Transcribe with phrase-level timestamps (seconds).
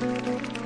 [0.00, 0.59] Thank you.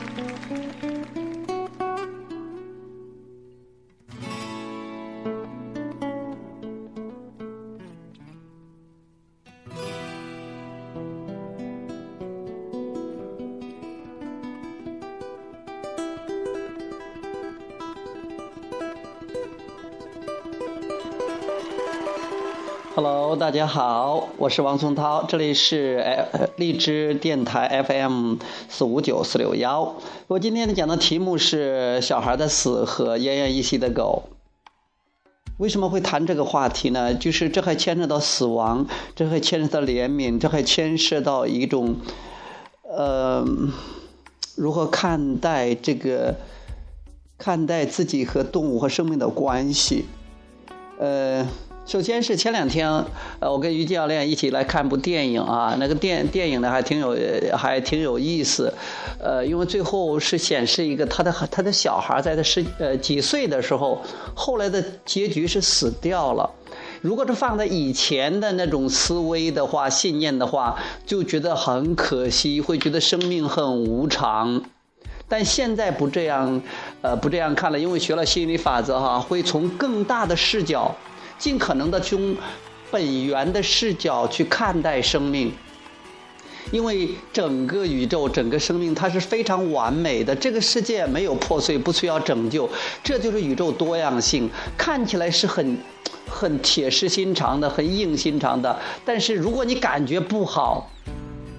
[22.96, 28.36] Hello，大家好，我是王松涛，这里是荔枝电台 FM
[28.68, 29.96] 四五九四六幺。
[30.28, 34.22] 我今天讲的题目是小孩的死和奄奄一息的狗。
[35.58, 37.12] 为什么会谈这个话题呢？
[37.12, 41.96] 就是这还牵扯到死亡，这还牵扯到怜悯，这还牵涉到一种
[42.84, 43.44] 呃
[44.54, 46.36] 如何看待这个
[47.38, 50.04] 看待自己和动物和生命的关系，
[51.00, 51.44] 呃。
[51.86, 52.88] 首先是前两天，
[53.40, 57.14] 呃，我跟于教练一起来看部电影啊，那个电电影呢还挺有
[57.54, 58.72] 还挺有意思，
[59.20, 64.00] 呃，因为最后是显示一个他的他的小孩在他十呃几岁的时候，
[64.34, 66.50] 后来的结局是死掉了。
[67.02, 70.74] 如果是放在以前的那种思维的话、信念的话，
[71.04, 74.62] 就觉得很可惜，会觉得生命很无常。
[75.28, 76.62] 但现在不这样，
[77.02, 80.94] 呃，不这样看了，因为学了心理法则哈，会从更大的视角。
[81.44, 82.34] 尽可能的从
[82.90, 85.52] 本源的视角去看待生命，
[86.70, 90.34] 因为整个宇宙、整个生命它是非常完美的。
[90.34, 92.66] 这个世界没有破碎，不需要拯救，
[93.02, 94.48] 这就是宇宙多样性。
[94.78, 95.76] 看起来是很
[96.26, 100.90] 很铁石心肠的、很硬心肠的，但是如果你感觉不好，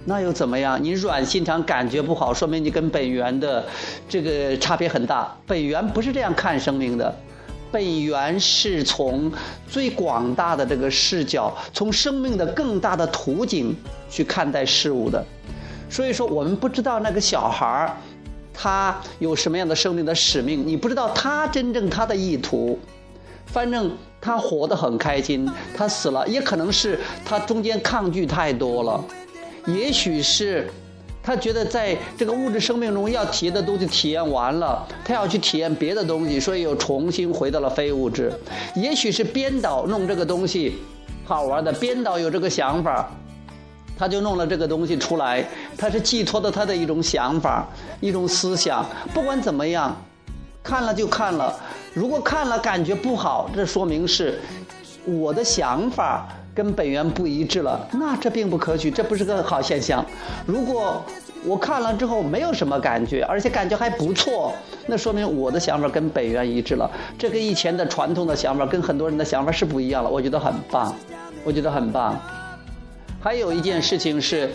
[0.05, 0.83] 那又怎么样？
[0.83, 3.63] 你软心肠感觉不好，说明你跟本源的
[4.09, 5.37] 这个差别很大。
[5.45, 7.15] 本源不是这样看生命的。
[7.75, 9.29] 本源是从
[9.67, 13.75] 最广大的这个视角，从生命的更大的图景
[14.09, 15.21] 去看待事物的，
[15.89, 17.97] 所以说我们不知道那个小孩儿，
[18.53, 22.79] 他有什么样的生命的使命，你不知道他真正他的意图，
[23.45, 29.03] 反正他活得很开心，他死了也可能是他中间抗拒太多了，
[29.65, 30.69] 也许是。
[31.25, 38.31] 他觉得在这个物质生命中要体验的东西体验完了，他要去体验别的东西，所以又重新回到了非物质。
[38.75, 40.75] 也许是编导弄这个东西
[41.25, 43.09] 好玩的，编导有这个想法，
[43.97, 45.43] 他就弄了这个东西出来。
[45.75, 47.67] 他是寄托的他的一种想法、
[47.99, 48.85] 一种思想。
[49.11, 49.99] 不管怎么样，
[50.61, 51.59] 看了就看了。
[51.95, 54.39] 如果看了感觉不好，这说明是
[55.05, 56.27] 我的想法。
[56.55, 60.03] 跟本源不一致了，那这并不可取，这不是个好现象。
[60.45, 61.03] 如果
[61.45, 64.53] 我看了之后没有什么感觉，而且感觉还不错，
[64.87, 66.89] 那说明我的想法跟本源一致了。
[67.19, 70.09] 这跟以前的传统的想法，跟很多人的想法是不一样了。
[70.09, 70.95] 我觉得很棒，
[71.43, 72.17] 我觉得很棒。
[73.21, 74.49] 还有一件事情是，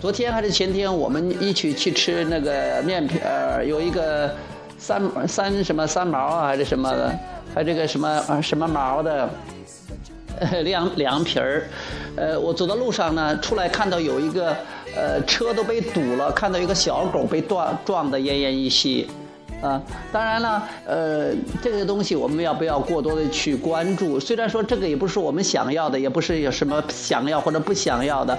[0.00, 4.32] 昨天还是前天，我们一起去吃那个面皮儿，有一个
[4.78, 7.18] 三三什么三毛啊，还是什么的，
[7.52, 9.28] 还这个什么啊什么毛的。
[10.64, 11.64] 凉凉皮儿，
[12.16, 14.56] 呃，我走到路上呢，出来看到有一个，
[14.96, 19.08] 呃，车都被堵了，看到一个小狗被撞撞得奄奄一息，
[19.62, 19.80] 啊，
[20.12, 24.18] 当然了，呃，这个东西我们要不要过多的去关注？
[24.18, 28.38] 虽然说这个也不是我们想要的，也不是有什么想要或者不想要的，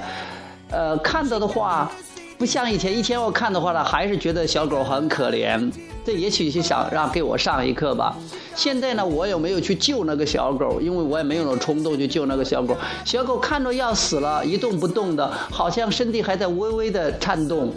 [0.71, 1.91] 呃，看到的话。
[2.37, 5.71] 不像以前，以前我看的话呢，还是觉得小狗很可怜。
[6.05, 8.15] 这也许是想让给我上一课吧。
[8.53, 12.75] 现在呢，我也没有去救那个小狗，因为我也没有那冲动去救那个小狗。
[13.03, 17.73] 小狗看着要死了，一动不动的，好像身体还在微微的颤动。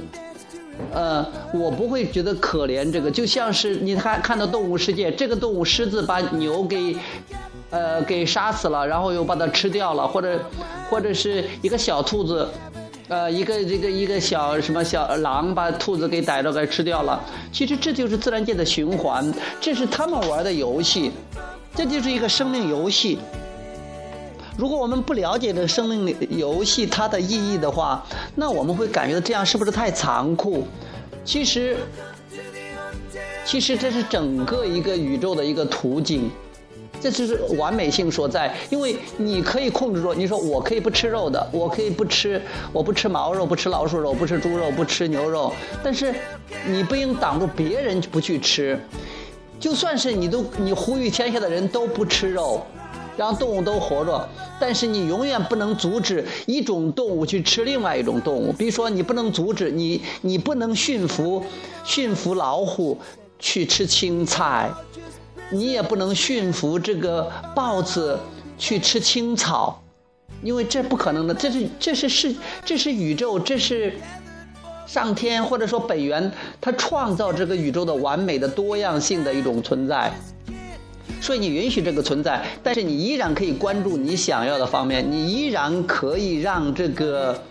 [0.92, 1.24] 呃，
[1.54, 6.94] 我不会觉得可怜这个，就像是你看看到动物世界，这个动物狮子把牛给，
[7.70, 10.38] 呃，给杀死了，然后又把它吃掉了，或者，
[10.90, 12.46] 或者是一个小兔子。
[13.08, 17.18] 呃，一个这个一个小什么小狼把兔子给逮着给吃掉了。
[17.50, 21.10] 其实这就是自然界的循环，这是他们玩的游戏，
[21.74, 23.18] 这就是一个生命游戏。
[24.58, 28.04] 如果我们不了解这个生命游戏它的意义的话，
[28.34, 30.66] 那我们会感觉到这样是不是太残酷？
[31.24, 31.78] 其实，
[33.44, 36.30] 其实这是整个一个宇宙的一个途径。
[37.00, 40.12] 这就是完美性所在，因为你可以控制住。
[40.12, 42.40] 你说我可以不吃肉的，我可以不吃，
[42.72, 45.52] 我不吃毛肉，不吃老鼠肉，不吃猪肉，不吃牛肉。
[45.82, 46.14] 但是
[46.66, 48.78] 你不应挡住别人不去吃。
[49.60, 52.64] 就算是你都你呼吁天下的人都不吃肉，
[53.16, 54.28] 让动物都活着，
[54.60, 58.52] 但是你永远不能阻止一种动物去吃另外一种动物。
[58.52, 61.44] 比如说，你不能阻止你，你不能驯服
[61.84, 62.96] 驯服老虎
[63.40, 64.70] 去吃青菜。
[65.50, 68.18] 你也不能驯服这个豹子
[68.58, 69.82] 去吃青草，
[70.42, 71.34] 因为这不可能的。
[71.34, 72.34] 这是这是是
[72.64, 73.94] 这是宇宙，这是
[74.86, 76.30] 上天或者说本源，
[76.60, 80.12] 它创造这个宇宙的完美的多样性的一种存在。
[81.20, 87.42] 所以你允许这个存在，但是你依然可以关注你想要的方面，你依然可以让这个。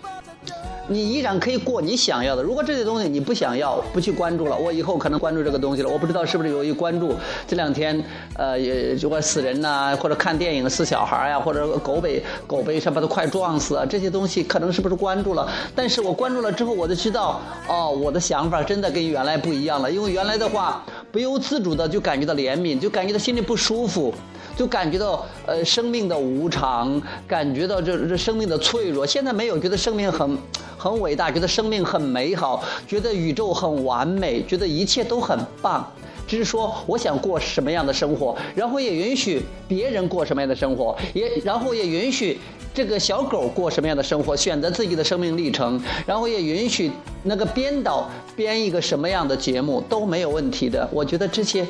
[0.87, 2.41] 你依然可以过你想要的。
[2.41, 5.89] 如果这些东西你不想要，不去关注了，我以后可能关注这个东西了。
[5.89, 7.13] 我不知道是不是由于关注
[7.45, 8.03] 这两天，
[8.35, 15.49] 呃，也就会死人呐，或者看电影死小孩呀，或者狗被狗被什么都快撞死啊，这些东西可能是不是关注了？
[15.75, 19.91] 但是我关注了之后，我就知道，哦，我的想法真的跟原来不一样了。
[19.91, 24.13] 因为原来的话，不由自主的就感觉到怜悯，就感觉到心里不舒服。
[24.55, 29.05] 就感觉到呃生命的无常，感觉到这这生命的脆弱。
[29.05, 30.37] 现在没有觉得生命很
[30.77, 35.91] 很伟大，觉得生命很美好，觉得宇宙很完美，觉得一切都很棒。
[36.27, 42.37] 只是说我想过什么样的生活，然后也允许别人过什么样的生活，也然后也允许
[42.73, 46.91] 这个小狗过什么样的生活，选择自己的生命历程，然后也允许
[47.23, 50.85] 那个编导编一个什么样的节目都没有问题的。
[50.91, 51.65] 我觉得这些。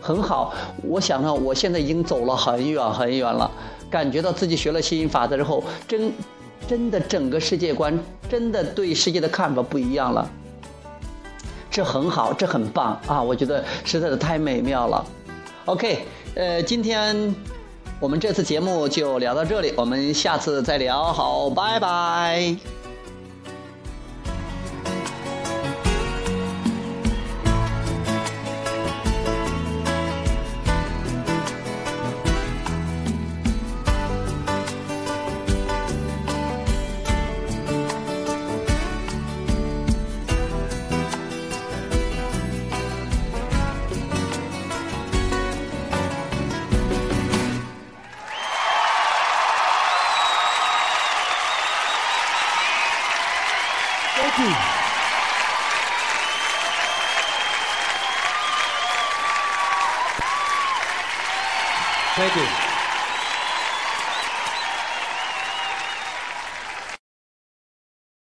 [0.00, 3.50] 很好，我想呢，我现在已经走了很远很远了，
[3.90, 6.12] 感觉到自己学了吸引法则之后，真，
[6.66, 7.98] 真的整个世界观
[8.28, 10.28] 真的对世界的看法不一样了，
[11.70, 13.22] 这很好，这很棒啊！
[13.22, 15.04] 我觉得实在是太美妙了。
[15.66, 16.00] OK，
[16.34, 17.34] 呃，今天
[18.00, 22.77] 我们这次节目就聊到这里，我们下次再聊，好，拜拜。
[62.18, 62.67] Thank you.